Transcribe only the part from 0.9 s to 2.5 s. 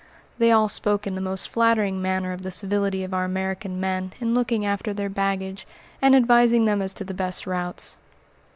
in the most flattering manner of the